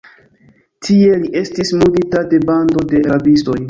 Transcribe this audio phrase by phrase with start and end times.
[0.87, 3.59] Tie li estis murdita de bando de rabistoj.